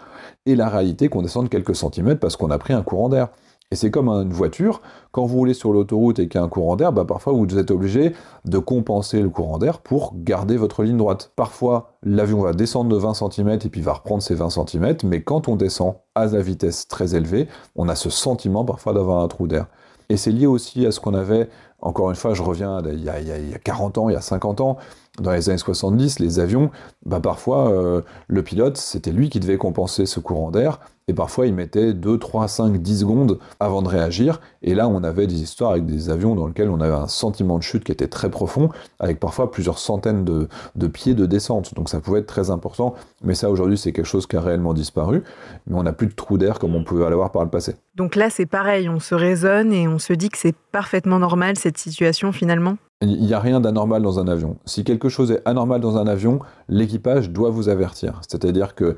et 0.47 0.55
la 0.55 0.69
réalité 0.69 1.09
qu'on 1.09 1.23
descend 1.23 1.45
de 1.45 1.49
quelques 1.49 1.75
centimètres 1.75 2.21
parce 2.21 2.37
qu'on 2.37 2.51
a 2.51 2.59
pris 2.59 2.73
un 2.73 2.83
courant 2.83 3.09
d'air. 3.09 3.29
Et 3.71 3.77
c'est 3.77 3.91
comme 3.91 4.09
une 4.09 4.33
voiture, 4.33 4.81
quand 5.13 5.27
vous 5.27 5.37
roulez 5.37 5.53
sur 5.53 5.75
l'autoroute 5.75 6.19
et 6.19 6.29
qu'il 6.29 6.39
y 6.39 6.43
a 6.43 6.45
un 6.45 6.49
courant 6.49 6.77
d'air, 6.77 6.91
bah 6.91 7.05
parfois 7.05 7.35
vous 7.35 7.59
êtes 7.59 7.71
obligé 7.71 8.15
de 8.47 8.59
compenser 8.59 9.21
le 9.21 9.29
courant 9.29 9.59
d'air 9.59 9.81
pour 9.81 10.15
garder 10.17 10.57
votre 10.57 10.83
ligne 10.83 10.97
droite. 10.97 11.33
Parfois, 11.37 11.93
l'avion 12.03 12.41
va 12.41 12.55
descendre 12.55 12.89
de 12.89 12.97
20 12.97 13.13
cm 13.13 13.51
et 13.51 13.69
puis 13.69 13.83
va 13.83 13.93
reprendre 13.93 14.23
ses 14.23 14.35
20 14.35 14.49
cm, 14.49 14.97
mais 15.05 15.23
quand 15.23 15.49
on 15.49 15.57
descend 15.57 15.97
à 16.15 16.25
la 16.25 16.41
vitesse 16.41 16.89
très 16.89 17.15
élevée, 17.15 17.47
on 17.77 17.91
a 17.91 17.95
ce 17.95 18.09
sentiment 18.09 18.65
parfois 18.65 18.95
d'avoir 18.95 19.23
un 19.23 19.29
trou 19.29 19.47
d'air. 19.47 19.67
Et 20.09 20.17
c'est 20.17 20.33
lié 20.33 20.47
aussi 20.47 20.87
à 20.87 20.91
ce 20.91 21.01
qu'on 21.01 21.13
avait, 21.13 21.51
encore 21.83 22.09
une 22.09 22.17
fois, 22.17 22.33
je 22.33 22.43
reviens 22.43 22.81
il 22.91 23.05
y, 23.05 23.11
a, 23.11 23.21
il 23.21 23.51
y, 23.51 23.55
a, 23.55 23.59
40 23.59 23.99
ans, 23.99 24.09
il 24.09 24.15
y 24.15 24.17
a 24.17 24.23
50 24.23 24.63
ans, 24.63 24.79
dans 25.21 25.33
les 25.33 25.51
années 25.51 25.59
70, 25.59 26.21
les 26.21 26.39
avions, 26.41 26.71
bah 27.05 27.21
parfois, 27.21 27.71
euh, 27.71 28.01
le 28.29 28.43
pilote, 28.43 28.79
c'était 28.79 29.13
lui 29.13 29.29
qui 29.29 29.41
devait 29.41 29.59
compenser 29.59 30.07
ce 30.07 30.21
courant 30.21 30.51
d'air, 30.51 30.81
et 31.09 31.15
parfois, 31.15 31.47
il 31.47 31.55
mettait 31.55 31.95
2, 31.95 32.19
3, 32.19 32.49
5, 32.49 32.83
10 32.83 33.01
secondes 33.01 33.39
avant 33.61 33.81
de 33.81 33.89
réagir. 33.89 34.43
Et 34.63 34.75
là, 34.75 34.89
on 34.89 35.03
avait 35.03 35.27
des 35.27 35.43
histoires 35.43 35.71
avec 35.71 35.87
des 35.87 36.11
avions 36.11 36.35
dans 36.35 36.47
lesquels 36.47 36.69
on 36.69 36.81
avait 36.83 36.95
un 36.95 37.09
sentiment 37.09 37.57
de 37.57 37.63
chute 37.63 37.83
qui 37.83 37.93
était 37.93 38.09
très 38.09 38.31
profond, 38.31 38.69
avec 39.01 39.19
parfois 39.19 39.51
plusieurs 39.51 39.79
centaines 39.79 40.25
de, 40.25 40.87
pieds 40.87 41.15
de 41.15 41.25
descente. 41.25 41.75
Donc 41.75 41.89
ça 41.89 42.01
pouvait 42.01 42.21
être 42.21 42.27
très 42.27 42.51
important. 42.51 42.95
Mais 43.25 43.35
ça, 43.35 43.51
aujourd'hui, 43.51 43.79
c'est 43.79 43.93
quelque 43.93 44.07
chose 44.07 44.27
qui 44.27 44.37
a 44.37 44.43
réellement 44.43 44.75
disparu. 44.75 45.25
Mais 45.67 45.79
on 45.79 45.83
n'a 45.83 45.95
plus 45.95 46.09
de 46.09 46.13
trou 46.13 46.37
d'air 46.37 46.59
comme 46.59 46.75
on 46.75 46.85
pouvait 46.85 47.09
l'avoir 47.09 47.33
par 47.33 47.43
le 47.43 47.51
passé. 47.51 47.77
Donc 47.97 48.15
là, 48.15 48.29
c'est 48.29 48.47
pareil. 48.47 48.91
On 48.91 49.01
se 49.01 49.15
raisonne 49.15 49.73
et 49.73 49.89
on 49.89 49.99
se 49.99 50.13
dit 50.13 50.29
que 50.29 50.37
c'est 50.37 50.55
parfaitement 50.73 51.19
normal 51.19 51.57
cette 51.57 51.79
situation 51.79 52.33
finalement 52.33 52.77
il 53.01 53.21
n'y 53.21 53.33
a 53.33 53.39
rien 53.39 53.61
d'anormal 53.61 54.03
dans 54.03 54.19
un 54.19 54.27
avion. 54.27 54.57
Si 54.65 54.83
quelque 54.83 55.09
chose 55.09 55.31
est 55.31 55.41
anormal 55.45 55.81
dans 55.81 55.99
un 55.99 56.09
avion, 56.09 56.41
l'équipage 56.69 57.31
doit 57.31 57.51
vous 57.51 57.69
avertir. 57.69 58.21
C'est-à-dire 58.29 58.75
que 58.75 58.97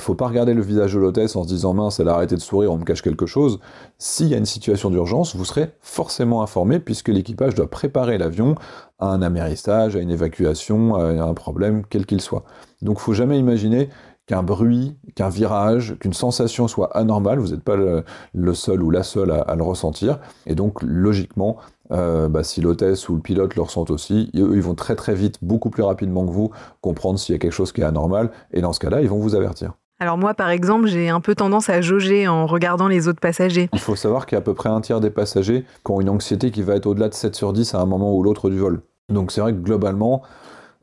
faut 0.00 0.14
pas 0.14 0.28
regarder 0.28 0.54
le 0.54 0.62
visage 0.62 0.94
de 0.94 0.98
l'hôtesse 0.98 1.36
en 1.36 1.42
se 1.42 1.48
disant 1.48 1.74
mince, 1.74 2.00
elle 2.00 2.08
a 2.08 2.14
arrêté 2.14 2.34
de 2.34 2.40
sourire, 2.40 2.72
on 2.72 2.78
me 2.78 2.84
cache 2.84 3.02
quelque 3.02 3.26
chose. 3.26 3.60
S'il 3.98 4.28
y 4.28 4.34
a 4.34 4.38
une 4.38 4.46
situation 4.46 4.90
d'urgence, 4.90 5.36
vous 5.36 5.44
serez 5.44 5.70
forcément 5.80 6.42
informé 6.42 6.80
puisque 6.80 7.08
l'équipage 7.08 7.54
doit 7.54 7.70
préparer 7.70 8.18
l'avion 8.18 8.54
à 8.98 9.08
un 9.08 9.22
amérissage, 9.22 9.96
à 9.96 10.00
une 10.00 10.10
évacuation, 10.10 10.94
à 10.96 11.24
un 11.24 11.34
problème, 11.34 11.82
quel 11.88 12.06
qu'il 12.06 12.20
soit. 12.20 12.44
Donc 12.82 12.98
il 12.98 13.02
faut 13.02 13.14
jamais 13.14 13.38
imaginer 13.38 13.88
qu'un 14.30 14.44
bruit, 14.44 14.96
qu'un 15.16 15.28
virage, 15.28 15.96
qu'une 15.98 16.12
sensation 16.12 16.68
soit 16.68 16.96
anormale. 16.96 17.40
Vous 17.40 17.48
n'êtes 17.48 17.64
pas 17.64 17.74
le, 17.74 18.54
seul 18.54 18.80
ou 18.80 18.90
la 18.92 19.02
seule 19.02 19.32
à, 19.32 19.56
le 19.56 19.62
ressentir. 19.64 20.20
Et 20.46 20.54
donc 20.54 20.82
logiquement, 20.82 21.56
euh, 21.90 22.28
bah, 22.28 22.44
si 22.44 22.60
l'hôtesse 22.60 23.08
ou 23.08 23.16
le 23.16 23.20
pilote 23.20 23.56
le 23.56 23.62
ressentent 23.62 23.90
aussi, 23.90 24.30
ils, 24.32 24.38
ils 24.40 24.62
vont 24.62 24.76
très 24.76 24.94
très 24.94 25.14
vite, 25.14 25.38
beaucoup 25.42 25.68
plus 25.68 25.82
rapidement 25.82 26.24
que 26.24 26.30
vous, 26.30 26.52
comprendre 26.80 27.18
s'il 27.18 27.32
y 27.32 27.36
a 27.36 27.40
quelque 27.40 27.50
chose 27.50 27.72
qui 27.72 27.80
est 27.80 27.84
anormal. 27.84 28.30
Et 28.52 28.60
dans 28.60 28.72
ce 28.72 28.78
cas-là, 28.78 29.00
ils 29.00 29.08
vont 29.08 29.18
vous 29.18 29.34
avertir. 29.34 29.72
Alors 30.02 30.16
moi, 30.16 30.32
par 30.32 30.48
exemple, 30.48 30.86
j'ai 30.86 31.10
un 31.10 31.20
peu 31.20 31.34
tendance 31.34 31.68
à 31.68 31.82
jauger 31.82 32.26
en 32.26 32.46
regardant 32.46 32.88
les 32.88 33.06
autres 33.06 33.20
passagers. 33.20 33.68
Il 33.74 33.80
faut 33.80 33.96
savoir 33.96 34.24
qu'il 34.24 34.34
y 34.34 34.38
a 34.38 34.40
à 34.40 34.42
peu 34.42 34.54
près 34.54 34.70
un 34.70 34.80
tiers 34.80 34.98
des 34.98 35.10
passagers 35.10 35.66
qui 35.84 35.92
ont 35.92 36.00
une 36.00 36.08
anxiété 36.08 36.50
qui 36.50 36.62
va 36.62 36.74
être 36.76 36.86
au-delà 36.86 37.10
de 37.10 37.14
7 37.14 37.34
sur 37.36 37.52
10 37.52 37.74
à 37.74 37.80
un 37.80 37.84
moment 37.84 38.16
ou 38.16 38.22
l'autre 38.22 38.48
du 38.48 38.58
vol. 38.58 38.80
Donc 39.10 39.30
c'est 39.30 39.42
vrai 39.42 39.52
que 39.52 39.58
globalement, 39.58 40.22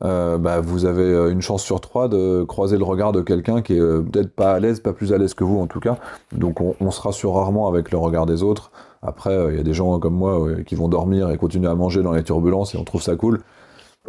euh, 0.04 0.38
bah, 0.38 0.60
vous 0.60 0.84
avez 0.84 1.02
euh, 1.02 1.32
une 1.32 1.42
chance 1.42 1.64
sur 1.64 1.80
trois 1.80 2.06
de 2.06 2.44
croiser 2.44 2.78
le 2.78 2.84
regard 2.84 3.10
de 3.10 3.20
quelqu'un 3.20 3.60
qui 3.60 3.74
est 3.74 3.80
euh, 3.80 4.02
peut-être 4.02 4.30
pas 4.30 4.52
à 4.52 4.60
l'aise, 4.60 4.78
pas 4.78 4.92
plus 4.92 5.12
à 5.12 5.18
l'aise 5.18 5.34
que 5.34 5.42
vous 5.42 5.58
en 5.58 5.66
tout 5.66 5.80
cas. 5.80 5.96
Donc 6.30 6.60
on, 6.60 6.76
on 6.80 6.92
se 6.92 7.00
rassure 7.00 7.34
rarement 7.34 7.66
avec 7.66 7.90
le 7.90 7.98
regard 7.98 8.24
des 8.24 8.44
autres. 8.44 8.70
Après, 9.02 9.36
il 9.50 9.56
y 9.56 9.60
a 9.60 9.64
des 9.64 9.74
gens 9.74 9.98
comme 9.98 10.14
moi 10.14 10.46
qui 10.64 10.76
vont 10.76 10.88
dormir 10.88 11.30
et 11.30 11.38
continuer 11.38 11.68
à 11.68 11.74
manger 11.74 12.04
dans 12.04 12.12
les 12.12 12.22
turbulences 12.22 12.76
et 12.76 12.78
on 12.78 12.84
trouve 12.84 13.02
ça 13.02 13.16
cool. 13.16 13.40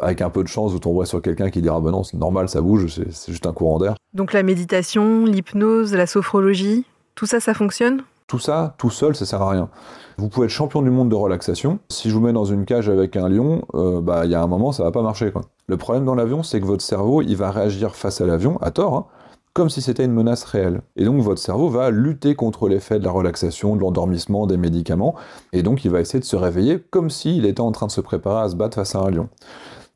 Avec 0.02 0.22
un 0.22 0.30
peu 0.30 0.44
de 0.44 0.48
chance, 0.48 0.72
vous 0.72 0.80
tomberez 0.80 1.06
sur 1.06 1.22
quelqu'un 1.22 1.50
qui 1.50 1.62
dira 1.62 1.80
bah 1.80 1.92
non, 1.92 2.04
c'est 2.04 2.18
normal, 2.18 2.50
ça 2.50 2.62
bouge, 2.62 2.88
c'est 2.88 3.32
juste 3.32 3.46
un 3.46 3.54
courant 3.54 3.80
d'air. 3.80 3.96
Donc 4.14 4.34
la 4.34 4.44
méditation, 4.44 5.26
l'hypnose, 5.26 5.94
la 5.94 6.08
sophrologie, 6.08 6.86
tout 7.16 7.26
ça, 7.26 7.40
ça 7.40 7.54
fonctionne? 7.54 8.02
Tout 8.28 8.40
ça, 8.40 8.76
tout 8.78 8.92
seul, 8.92 9.16
ça 9.16 9.26
sert 9.26 9.42
à 9.42 9.50
rien. 9.50 9.70
Vous 10.18 10.30
pouvez 10.30 10.46
être 10.46 10.52
champion 10.52 10.82
du 10.82 10.90
monde 10.90 11.10
de 11.10 11.16
relaxation. 11.16 11.80
Si 11.90 12.10
je 12.10 12.14
vous 12.14 12.22
mets 12.22 12.34
dans 12.34 12.46
une 12.46 12.66
cage 12.66 12.88
avec 12.88 13.16
un 13.16 13.28
lion, 13.28 13.64
euh, 13.74 14.02
bah 14.02 14.26
il 14.26 14.32
y 14.32 14.36
a 14.36 14.42
un 14.42 14.48
moment, 14.48 14.72
ça 14.72 14.84
va 14.84 14.92
pas 14.92 15.02
marcher. 15.02 15.32
Quoi. 15.32 15.42
Le 15.68 15.78
problème 15.78 16.06
dans 16.06 16.16
l'avion, 16.16 16.44
c'est 16.44 16.62
que 16.62 16.66
votre 16.66 16.84
cerveau, 16.84 17.22
il 17.22 17.36
va 17.36 17.52
réagir 17.52 17.96
face 17.96 18.22
à 18.22 18.26
l'avion, 18.26 18.58
à 18.62 18.70
tort, 18.72 18.96
hein, 18.96 19.06
comme 19.54 19.70
si 19.70 19.82
c'était 19.82 20.06
une 20.06 20.14
menace 20.14 20.44
réelle. 20.44 20.82
Et 20.96 21.06
donc 21.06 21.22
votre 21.22 21.42
cerveau 21.42 21.70
va 21.70 21.90
lutter 21.90 22.36
contre 22.36 22.70
l'effet 22.70 23.00
de 23.00 23.04
la 23.04 23.12
relaxation, 23.12 23.76
de 23.76 23.82
l'endormissement, 23.82 24.46
des 24.46 24.58
médicaments, 24.58 25.16
et 25.52 25.64
donc 25.64 25.84
il 25.84 25.92
va 25.92 26.00
essayer 26.00 26.20
de 26.20 26.26
se 26.26 26.36
réveiller 26.36 26.80
comme 26.92 27.10
s'il 27.10 27.46
était 27.46 27.62
en 27.62 27.72
train 27.72 27.88
de 27.88 27.92
se 27.92 28.02
préparer 28.02 28.46
à 28.46 28.50
se 28.50 28.56
battre 28.56 28.76
face 28.76 28.96
à 28.96 29.00
un 29.00 29.10
lion. 29.10 29.28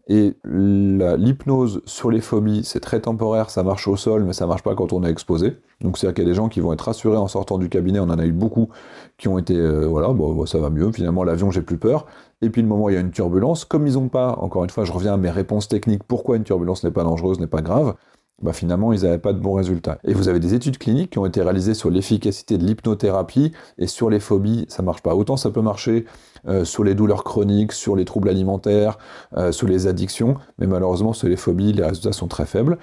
Et 0.08 0.36
l'hypnose 0.44 1.82
sur 1.86 2.12
les 2.12 2.20
phobies, 2.20 2.66
c'est 2.66 2.82
très 2.82 3.00
temporaire, 3.00 3.50
ça 3.50 3.64
marche 3.64 3.88
au 3.88 3.96
sol, 3.96 4.26
mais 4.26 4.34
ça 4.34 4.46
marche 4.46 4.62
pas 4.62 4.76
quand 4.76 4.92
on 4.92 5.04
est 5.04 5.10
exposé. 5.10 5.58
Donc 5.80 5.98
c'est-à-dire 5.98 6.16
qu'il 6.16 6.24
y 6.26 6.28
a 6.28 6.30
des 6.30 6.36
gens 6.36 6.50
qui 6.50 6.60
vont 6.60 6.74
être 6.74 6.82
rassurés 6.82 7.18
en 7.18 7.30
sortant 7.30 7.58
du 7.58 7.70
cabinet, 7.70 8.00
on 8.00 8.04
en 8.04 8.20
a 8.20 8.26
eu 8.26 8.34
beaucoup 8.34 8.68
qui 9.18 9.30
ont 9.30 9.38
été, 9.38 9.56
euh, 9.56 9.86
voilà, 9.88 10.10
bon, 10.10 10.46
ça 10.46 10.58
va 10.60 10.70
mieux, 10.70 10.92
finalement 10.92 11.24
l'avion 11.24 11.52
j'ai 11.52 11.62
plus 11.62 11.78
peur. 11.78 12.06
Et 12.42 12.50
puis 12.50 12.62
le 12.62 12.68
moment 12.68 12.86
où 12.86 12.90
il 12.90 12.96
y 12.96 12.98
a 12.98 13.02
une 13.02 13.12
turbulence, 13.12 13.64
comme 13.64 13.88
ils 13.88 13.94
n'ont 13.94 14.10
pas, 14.10 14.36
encore 14.40 14.66
une 14.66 14.70
fois 14.70 14.84
je 14.84 14.92
reviens 14.92 15.14
à 15.14 15.18
mes 15.18 15.30
réponses 15.30 15.70
techniques, 15.70 16.04
pourquoi 16.04 16.36
une 16.36 16.44
turbulence 16.44 16.84
n'est 16.84 16.92
pas 16.92 17.04
dangereuse, 17.04 17.40
n'est 17.40 17.48
pas 17.48 17.62
grave, 17.62 17.96
bah 18.42 18.54
finalement, 18.54 18.92
ils 18.94 19.04
n'avaient 19.04 19.20
pas 19.20 19.34
de 19.34 19.40
bons 19.40 19.54
résultats. 19.54 20.00
Et 20.04 20.14
vous 20.14 20.28
avez 20.28 20.40
des 20.40 20.54
études 20.54 20.78
cliniques 20.78 21.12
qui 21.12 21.20
ont 21.20 21.26
été 21.26 21.42
réalisées 21.42 21.74
sur 21.74 21.90
l'efficacité 21.90 22.58
de 22.58 22.66
l'hypnothérapie 22.66 23.52
et 23.78 23.88
sur 23.88 24.10
les 24.10 24.20
phobies, 24.20 24.66
ça 24.70 24.82
marche 24.84 25.02
pas. 25.02 25.16
Autant 25.16 25.38
ça 25.38 25.50
peut 25.52 25.62
marcher 25.62 26.06
euh, 26.48 26.66
sur 26.66 26.84
les 26.84 26.96
douleurs 26.96 27.24
chroniques, 27.24 27.72
sur 27.72 27.96
les 27.96 28.06
troubles 28.06 28.30
alimentaires, 28.30 28.98
euh, 29.38 29.52
sur 29.52 29.68
les 29.68 29.88
addictions, 29.88 30.36
mais 30.58 30.68
malheureusement 30.68 31.14
sur 31.14 31.30
les 31.30 31.38
phobies, 31.38 31.74
les 31.74 31.86
résultats 31.86 32.12
sont 32.12 32.28
très 32.28 32.46
faibles. 32.46 32.78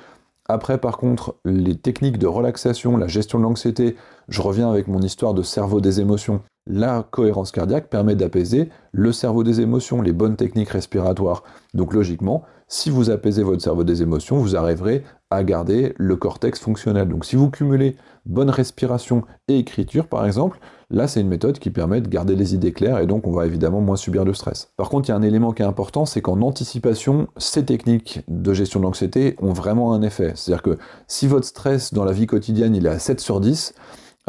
Après, 0.48 0.78
par 0.78 0.96
contre, 0.96 1.36
les 1.44 1.76
techniques 1.76 2.18
de 2.18 2.26
relaxation, 2.26 2.96
la 2.96 3.06
gestion 3.06 3.38
de 3.38 3.44
l'anxiété, 3.44 3.96
je 4.28 4.42
reviens 4.42 4.68
avec 4.68 4.88
mon 4.88 5.00
histoire 5.00 5.32
de 5.32 5.42
cerveau 5.42 5.80
des 5.80 6.00
émotions. 6.00 6.42
La 6.66 7.06
cohérence 7.10 7.52
cardiaque 7.52 7.88
permet 7.88 8.14
d'apaiser 8.14 8.68
le 8.92 9.12
cerveau 9.12 9.42
des 9.42 9.60
émotions, 9.60 10.02
les 10.02 10.12
bonnes 10.12 10.36
techniques 10.36 10.68
respiratoires. 10.68 11.42
Donc 11.74 11.94
logiquement, 11.94 12.44
si 12.68 12.90
vous 12.90 13.10
apaisez 13.10 13.42
votre 13.42 13.62
cerveau 13.62 13.82
des 13.82 14.02
émotions, 14.02 14.36
vous 14.36 14.56
arriverez 14.56 15.02
à 15.30 15.42
garder 15.42 15.94
le 15.96 16.16
cortex 16.16 16.60
fonctionnel. 16.60 17.08
Donc 17.08 17.24
si 17.24 17.34
vous 17.34 17.50
cumulez 17.50 17.96
bonne 18.26 18.50
respiration 18.50 19.24
et 19.48 19.58
écriture 19.58 20.06
par 20.06 20.26
exemple, 20.26 20.60
là 20.90 21.08
c'est 21.08 21.20
une 21.20 21.28
méthode 21.28 21.58
qui 21.58 21.70
permet 21.70 22.00
de 22.00 22.08
garder 22.08 22.36
les 22.36 22.54
idées 22.54 22.72
claires 22.72 22.98
et 22.98 23.06
donc 23.06 23.26
on 23.26 23.32
va 23.32 23.46
évidemment 23.46 23.80
moins 23.80 23.96
subir 23.96 24.24
de 24.24 24.32
stress. 24.32 24.70
Par 24.76 24.88
contre, 24.88 25.08
il 25.08 25.12
y 25.12 25.14
a 25.14 25.16
un 25.16 25.22
élément 25.22 25.52
qui 25.52 25.62
est 25.62 25.66
important, 25.66 26.04
c'est 26.04 26.20
qu'en 26.20 26.40
anticipation, 26.42 27.26
ces 27.38 27.64
techniques 27.64 28.20
de 28.28 28.52
gestion 28.52 28.80
de 28.80 28.84
l'anxiété 28.84 29.34
ont 29.40 29.52
vraiment 29.52 29.92
un 29.92 30.02
effet. 30.02 30.32
C'est-à-dire 30.36 30.62
que 30.62 30.78
si 31.08 31.26
votre 31.26 31.46
stress 31.46 31.92
dans 31.92 32.04
la 32.04 32.12
vie 32.12 32.26
quotidienne 32.26 32.76
il 32.76 32.86
est 32.86 32.90
à 32.90 32.98
7 32.98 33.20
sur 33.20 33.40
10, 33.40 33.74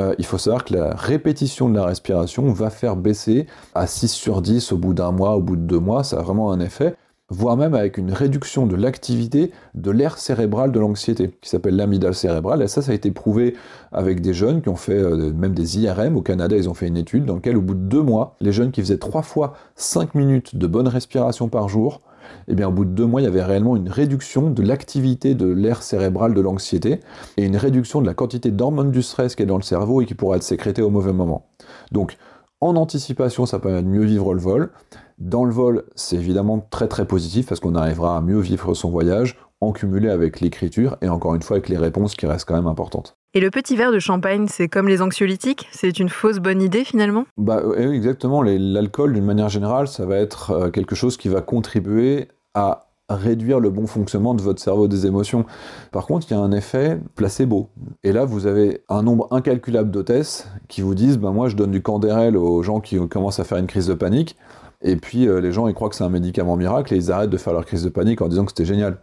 euh, 0.01 0.15
il 0.17 0.25
faut 0.25 0.37
savoir 0.37 0.65
que 0.65 0.73
la 0.73 0.93
répétition 0.95 1.69
de 1.69 1.75
la 1.75 1.85
respiration 1.85 2.51
va 2.51 2.69
faire 2.69 2.95
baisser 2.95 3.47
à 3.75 3.87
6 3.87 4.09
sur 4.09 4.41
10 4.41 4.71
au 4.71 4.77
bout 4.77 4.93
d'un 4.93 5.11
mois, 5.11 5.35
au 5.35 5.41
bout 5.41 5.55
de 5.55 5.61
deux 5.61 5.79
mois, 5.79 6.03
ça 6.03 6.19
a 6.19 6.21
vraiment 6.21 6.51
un 6.51 6.59
effet, 6.59 6.95
voire 7.29 7.55
même 7.55 7.73
avec 7.73 7.97
une 7.97 8.11
réduction 8.11 8.65
de 8.65 8.75
l'activité 8.75 9.51
de 9.73 9.91
l'aire 9.91 10.17
cérébrale 10.17 10.71
de 10.71 10.79
l'anxiété, 10.79 11.37
qui 11.41 11.49
s'appelle 11.49 11.75
l'amygdale 11.75 12.15
cérébrale, 12.15 12.61
et 12.61 12.67
ça, 12.67 12.81
ça 12.81 12.91
a 12.91 12.95
été 12.95 13.11
prouvé 13.11 13.55
avec 13.91 14.21
des 14.21 14.33
jeunes 14.33 14.61
qui 14.61 14.69
ont 14.69 14.75
fait 14.75 14.97
euh, 14.97 15.31
même 15.33 15.53
des 15.53 15.79
IRM, 15.79 16.17
au 16.17 16.21
Canada, 16.21 16.55
ils 16.57 16.69
ont 16.69 16.73
fait 16.73 16.87
une 16.87 16.97
étude 16.97 17.25
dans 17.25 17.35
laquelle 17.35 17.57
au 17.57 17.61
bout 17.61 17.75
de 17.75 17.79
deux 17.79 18.01
mois, 18.01 18.35
les 18.41 18.51
jeunes 18.51 18.71
qui 18.71 18.81
faisaient 18.81 18.97
trois 18.97 19.23
fois 19.23 19.53
5 19.75 20.15
minutes 20.15 20.55
de 20.55 20.67
bonne 20.67 20.87
respiration 20.87 21.47
par 21.47 21.69
jour, 21.69 22.01
eh 22.47 22.55
bien, 22.55 22.67
au 22.67 22.71
bout 22.71 22.85
de 22.85 22.91
deux 22.91 23.05
mois, 23.05 23.21
il 23.21 23.25
y 23.25 23.27
avait 23.27 23.43
réellement 23.43 23.75
une 23.75 23.89
réduction 23.89 24.49
de 24.49 24.61
l'activité 24.61 25.35
de 25.35 25.45
l'aire 25.45 25.83
cérébrale 25.83 26.33
de 26.33 26.41
l'anxiété 26.41 26.99
et 27.37 27.45
une 27.45 27.57
réduction 27.57 28.01
de 28.01 28.05
la 28.05 28.13
quantité 28.13 28.51
d'hormones 28.51 28.91
du 28.91 29.01
stress 29.01 29.35
qui 29.35 29.43
est 29.43 29.47
dans 29.47 29.57
le 29.57 29.63
cerveau 29.63 30.01
et 30.01 30.05
qui 30.05 30.15
pourra 30.15 30.37
être 30.37 30.43
sécrétée 30.43 30.81
au 30.81 30.89
mauvais 30.89 31.13
moment. 31.13 31.47
Donc, 31.91 32.17
en 32.59 32.75
anticipation, 32.75 33.45
ça 33.45 33.59
permet 33.59 33.81
de 33.81 33.87
mieux 33.87 34.05
vivre 34.05 34.33
le 34.33 34.39
vol. 34.39 34.71
Dans 35.17 35.45
le 35.45 35.51
vol, 35.51 35.83
c'est 35.95 36.15
évidemment 36.15 36.65
très 36.69 36.87
très 36.87 37.05
positif 37.05 37.47
parce 37.47 37.59
qu'on 37.59 37.75
arrivera 37.75 38.17
à 38.17 38.21
mieux 38.21 38.39
vivre 38.39 38.73
son 38.73 38.89
voyage 38.89 39.37
en 39.61 39.71
cumulé 39.71 40.09
avec 40.09 40.41
l'écriture 40.41 40.97
et 41.01 41.09
encore 41.09 41.35
une 41.35 41.41
fois 41.41 41.57
avec 41.57 41.69
les 41.69 41.77
réponses 41.77 42.15
qui 42.15 42.25
restent 42.25 42.47
quand 42.47 42.55
même 42.55 42.67
importantes. 42.67 43.20
Et 43.33 43.39
le 43.39 43.49
petit 43.49 43.77
verre 43.77 43.93
de 43.93 43.99
champagne, 43.99 44.47
c'est 44.49 44.67
comme 44.67 44.89
les 44.89 45.01
anxiolytiques? 45.01 45.69
C'est 45.71 45.99
une 45.99 46.09
fausse 46.09 46.39
bonne 46.39 46.61
idée 46.61 46.83
finalement? 46.83 47.23
Bah 47.37 47.61
oui, 47.65 47.95
exactement. 47.95 48.41
L'alcool, 48.43 49.13
d'une 49.13 49.23
manière 49.23 49.47
générale, 49.47 49.87
ça 49.87 50.05
va 50.05 50.17
être 50.17 50.51
euh, 50.51 50.69
quelque 50.69 50.95
chose 50.95 51.15
qui 51.15 51.29
va 51.29 51.39
contribuer 51.39 52.27
à 52.55 52.89
réduire 53.09 53.61
le 53.61 53.69
bon 53.69 53.87
fonctionnement 53.87 54.33
de 54.33 54.41
votre 54.41 54.61
cerveau 54.61 54.89
des 54.89 55.05
émotions. 55.05 55.45
Par 55.93 56.07
contre, 56.07 56.27
il 56.29 56.33
y 56.33 56.37
a 56.37 56.41
un 56.41 56.51
effet 56.51 56.99
placebo. 57.15 57.69
Et 58.03 58.11
là, 58.11 58.25
vous 58.25 58.47
avez 58.47 58.83
un 58.89 59.01
nombre 59.01 59.29
incalculable 59.31 59.91
d'hôtesses 59.91 60.49
qui 60.67 60.81
vous 60.81 60.93
disent 60.93 61.17
ben 61.17 61.31
moi, 61.31 61.47
je 61.47 61.55
donne 61.55 61.71
du 61.71 61.81
candérel 61.81 62.35
aux 62.35 62.61
gens 62.63 62.81
qui 62.81 62.97
commencent 63.07 63.39
à 63.39 63.45
faire 63.45 63.59
une 63.59 63.67
crise 63.67 63.87
de 63.87 63.93
panique. 63.93 64.35
Et 64.81 64.97
puis, 64.97 65.29
euh, 65.29 65.39
les 65.39 65.53
gens, 65.53 65.69
ils 65.69 65.73
croient 65.73 65.87
que 65.87 65.95
c'est 65.95 66.03
un 66.03 66.09
médicament 66.09 66.57
miracle 66.57 66.93
et 66.93 66.97
ils 66.97 67.13
arrêtent 67.13 67.29
de 67.29 67.37
faire 67.37 67.53
leur 67.53 67.65
crise 67.65 67.85
de 67.85 67.89
panique 67.89 68.21
en 68.21 68.27
disant 68.27 68.43
que 68.43 68.51
c'était 68.51 68.65
génial. 68.65 68.97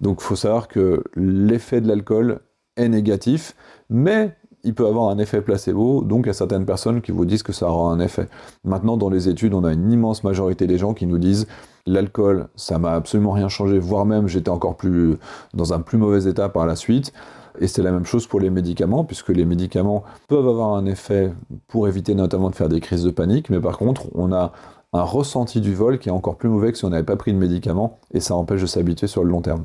Donc, 0.00 0.18
il 0.20 0.24
faut 0.24 0.36
savoir 0.36 0.68
que 0.68 1.02
l'effet 1.16 1.80
de 1.80 1.88
l'alcool 1.88 2.38
est 2.76 2.88
négatif, 2.88 3.54
mais 3.90 4.36
il 4.64 4.74
peut 4.74 4.86
avoir 4.86 5.08
un 5.08 5.18
effet 5.18 5.40
placebo, 5.40 6.02
donc 6.04 6.24
il 6.24 6.28
y 6.28 6.30
a 6.30 6.34
certaines 6.34 6.64
personnes 6.64 7.00
qui 7.00 7.12
vous 7.12 7.24
disent 7.24 7.42
que 7.42 7.52
ça 7.52 7.68
aura 7.68 7.92
un 7.92 8.00
effet. 8.00 8.28
Maintenant, 8.64 8.96
dans 8.96 9.10
les 9.10 9.28
études, 9.28 9.54
on 9.54 9.64
a 9.64 9.72
une 9.72 9.90
immense 9.90 10.22
majorité 10.24 10.66
des 10.66 10.78
gens 10.78 10.94
qui 10.94 11.06
nous 11.06 11.18
disent 11.18 11.46
l'alcool, 11.86 12.48
ça 12.54 12.78
m'a 12.78 12.92
absolument 12.92 13.32
rien 13.32 13.48
changé, 13.48 13.78
voire 13.78 14.06
même 14.06 14.28
j'étais 14.28 14.50
encore 14.50 14.76
plus 14.76 15.16
dans 15.52 15.72
un 15.72 15.80
plus 15.80 15.98
mauvais 15.98 16.28
état 16.28 16.48
par 16.48 16.66
la 16.66 16.76
suite. 16.76 17.12
Et 17.60 17.66
c'est 17.66 17.82
la 17.82 17.92
même 17.92 18.06
chose 18.06 18.26
pour 18.26 18.40
les 18.40 18.50
médicaments, 18.50 19.04
puisque 19.04 19.28
les 19.28 19.44
médicaments 19.44 20.04
peuvent 20.28 20.48
avoir 20.48 20.74
un 20.74 20.86
effet 20.86 21.34
pour 21.68 21.86
éviter 21.86 22.14
notamment 22.14 22.48
de 22.48 22.54
faire 22.54 22.70
des 22.70 22.80
crises 22.80 23.04
de 23.04 23.10
panique, 23.10 23.50
mais 23.50 23.60
par 23.60 23.76
contre, 23.76 24.06
on 24.14 24.32
a 24.32 24.52
un 24.94 25.02
ressenti 25.02 25.60
du 25.60 25.74
vol 25.74 25.98
qui 25.98 26.08
est 26.08 26.12
encore 26.12 26.36
plus 26.36 26.48
mauvais 26.48 26.72
que 26.72 26.78
si 26.78 26.84
on 26.84 26.90
n'avait 26.90 27.02
pas 27.02 27.16
pris 27.16 27.32
de 27.32 27.38
médicaments, 27.38 27.98
et 28.12 28.20
ça 28.20 28.34
empêche 28.36 28.62
de 28.62 28.66
s'habituer 28.66 29.06
sur 29.06 29.24
le 29.24 29.30
long 29.30 29.42
terme. 29.42 29.64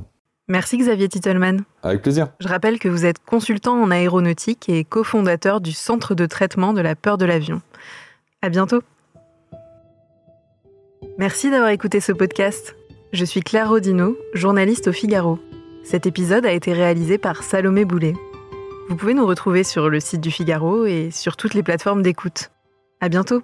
Merci 0.49 0.77
Xavier 0.77 1.09
Titelman. 1.09 1.63
Avec 1.83 2.01
plaisir. 2.01 2.29
Je 2.39 2.47
rappelle 2.47 2.79
que 2.79 2.87
vous 2.87 3.05
êtes 3.05 3.19
consultant 3.23 3.81
en 3.81 3.91
aéronautique 3.91 4.69
et 4.69 4.85
cofondateur 4.85 5.59
du 5.59 5.73
Centre 5.73 6.15
de 6.15 6.25
traitement 6.25 6.71
de 6.71 6.79
la 6.79 6.95
peur 6.95 7.17
de 7.17 7.25
l'avion. 7.25 7.61
À 8.41 8.49
bientôt. 8.49 8.81
Merci 11.17 11.49
d'avoir 11.49 11.69
écouté 11.69 11.99
ce 11.99 12.13
podcast. 12.13 12.75
Je 13.11 13.25
suis 13.25 13.41
Claire 13.41 13.69
Rodino, 13.69 14.17
journaliste 14.33 14.87
au 14.87 14.93
Figaro. 14.93 15.39
Cet 15.83 16.05
épisode 16.05 16.45
a 16.45 16.51
été 16.51 16.71
réalisé 16.71 17.17
par 17.17 17.43
Salomé 17.43 17.83
Boulet. 17.83 18.13
Vous 18.87 18.95
pouvez 18.95 19.13
nous 19.13 19.25
retrouver 19.25 19.65
sur 19.65 19.89
le 19.89 19.99
site 19.99 20.21
du 20.21 20.31
Figaro 20.31 20.85
et 20.85 21.11
sur 21.11 21.35
toutes 21.35 21.55
les 21.55 21.63
plateformes 21.63 22.01
d'écoute. 22.01 22.51
À 23.01 23.09
bientôt. 23.09 23.43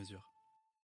mesure. 0.00 0.39